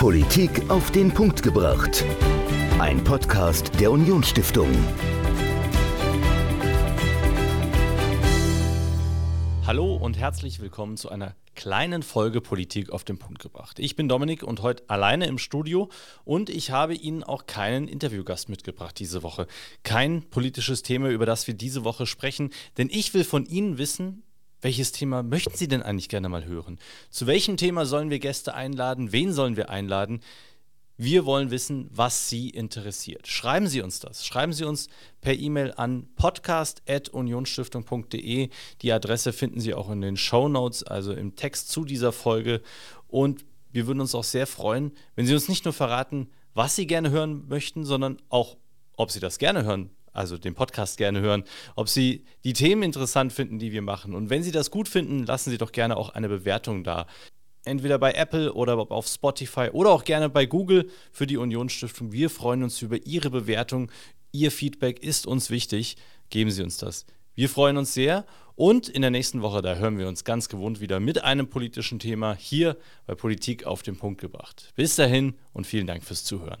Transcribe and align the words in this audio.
Politik 0.00 0.70
auf 0.70 0.90
den 0.92 1.12
Punkt 1.12 1.42
gebracht. 1.42 2.06
Ein 2.78 3.04
Podcast 3.04 3.78
der 3.78 3.92
Unionsstiftung. 3.92 4.70
Hallo 9.66 9.94
und 9.96 10.16
herzlich 10.16 10.58
willkommen 10.60 10.96
zu 10.96 11.10
einer 11.10 11.36
kleinen 11.54 12.02
Folge 12.02 12.40
Politik 12.40 12.88
auf 12.88 13.04
den 13.04 13.18
Punkt 13.18 13.42
gebracht. 13.42 13.78
Ich 13.78 13.94
bin 13.94 14.08
Dominik 14.08 14.42
und 14.42 14.62
heute 14.62 14.84
alleine 14.88 15.26
im 15.26 15.36
Studio 15.36 15.90
und 16.24 16.48
ich 16.48 16.70
habe 16.70 16.94
Ihnen 16.94 17.22
auch 17.22 17.44
keinen 17.44 17.86
Interviewgast 17.86 18.48
mitgebracht 18.48 18.98
diese 18.98 19.22
Woche. 19.22 19.46
Kein 19.82 20.22
politisches 20.30 20.82
Thema, 20.82 21.10
über 21.10 21.26
das 21.26 21.46
wir 21.46 21.52
diese 21.52 21.84
Woche 21.84 22.06
sprechen, 22.06 22.54
denn 22.78 22.88
ich 22.90 23.12
will 23.12 23.24
von 23.24 23.44
Ihnen 23.44 23.76
wissen, 23.76 24.22
welches 24.62 24.92
Thema 24.92 25.22
möchten 25.22 25.56
Sie 25.56 25.68
denn 25.68 25.82
eigentlich 25.82 26.08
gerne 26.08 26.28
mal 26.28 26.44
hören? 26.44 26.78
Zu 27.10 27.26
welchem 27.26 27.56
Thema 27.56 27.86
sollen 27.86 28.10
wir 28.10 28.18
Gäste 28.18 28.54
einladen? 28.54 29.12
Wen 29.12 29.32
sollen 29.32 29.56
wir 29.56 29.70
einladen? 29.70 30.20
Wir 31.02 31.24
wollen 31.24 31.50
wissen, 31.50 31.88
was 31.90 32.28
Sie 32.28 32.50
interessiert. 32.50 33.26
Schreiben 33.26 33.68
Sie 33.68 33.80
uns 33.80 34.00
das. 34.00 34.26
Schreiben 34.26 34.52
Sie 34.52 34.64
uns 34.64 34.90
per 35.22 35.32
E-Mail 35.32 35.72
an 35.74 36.10
podcast.unionsstiftung.de. 36.14 38.50
Die 38.82 38.92
Adresse 38.92 39.32
finden 39.32 39.60
Sie 39.60 39.72
auch 39.72 39.88
in 39.88 40.02
den 40.02 40.18
Show 40.18 40.48
Notes, 40.48 40.82
also 40.82 41.14
im 41.14 41.36
Text 41.36 41.70
zu 41.70 41.86
dieser 41.86 42.12
Folge. 42.12 42.60
Und 43.08 43.46
wir 43.72 43.86
würden 43.86 44.02
uns 44.02 44.14
auch 44.14 44.24
sehr 44.24 44.46
freuen, 44.46 44.92
wenn 45.14 45.24
Sie 45.24 45.32
uns 45.32 45.48
nicht 45.48 45.64
nur 45.64 45.72
verraten, 45.72 46.28
was 46.52 46.76
Sie 46.76 46.86
gerne 46.86 47.08
hören 47.08 47.48
möchten, 47.48 47.86
sondern 47.86 48.18
auch, 48.28 48.58
ob 48.98 49.10
Sie 49.10 49.20
das 49.20 49.38
gerne 49.38 49.64
hören 49.64 49.88
also 50.12 50.38
den 50.38 50.54
Podcast 50.54 50.96
gerne 50.96 51.20
hören, 51.20 51.44
ob 51.76 51.88
Sie 51.88 52.24
die 52.44 52.52
Themen 52.52 52.82
interessant 52.82 53.32
finden, 53.32 53.58
die 53.58 53.72
wir 53.72 53.82
machen. 53.82 54.14
Und 54.14 54.30
wenn 54.30 54.42
Sie 54.42 54.52
das 54.52 54.70
gut 54.70 54.88
finden, 54.88 55.24
lassen 55.24 55.50
Sie 55.50 55.58
doch 55.58 55.72
gerne 55.72 55.96
auch 55.96 56.10
eine 56.10 56.28
Bewertung 56.28 56.84
da. 56.84 57.06
Entweder 57.64 57.98
bei 57.98 58.12
Apple 58.12 58.52
oder 58.54 58.90
auf 58.90 59.06
Spotify 59.06 59.68
oder 59.72 59.90
auch 59.90 60.04
gerne 60.04 60.28
bei 60.28 60.46
Google 60.46 60.88
für 61.12 61.26
die 61.26 61.36
Unionsstiftung. 61.36 62.12
Wir 62.12 62.30
freuen 62.30 62.62
uns 62.62 62.80
über 62.80 63.04
Ihre 63.06 63.30
Bewertung. 63.30 63.90
Ihr 64.32 64.50
Feedback 64.50 65.02
ist 65.02 65.26
uns 65.26 65.50
wichtig. 65.50 65.96
Geben 66.30 66.50
Sie 66.50 66.62
uns 66.62 66.78
das. 66.78 67.04
Wir 67.34 67.48
freuen 67.48 67.76
uns 67.76 67.94
sehr 67.94 68.24
und 68.60 68.88
in 68.90 69.00
der 69.00 69.10
nächsten 69.10 69.40
Woche, 69.40 69.62
da 69.62 69.76
hören 69.76 69.96
wir 69.96 70.06
uns 70.06 70.24
ganz 70.24 70.50
gewohnt 70.50 70.80
wieder 70.80 71.00
mit 71.00 71.24
einem 71.24 71.48
politischen 71.48 71.98
Thema 71.98 72.34
hier 72.34 72.76
bei 73.06 73.14
Politik 73.14 73.64
auf 73.64 73.82
den 73.82 73.96
Punkt 73.96 74.20
gebracht. 74.20 74.72
Bis 74.74 74.96
dahin 74.96 75.34
und 75.54 75.66
vielen 75.66 75.86
Dank 75.86 76.04
fürs 76.04 76.24
Zuhören. 76.24 76.60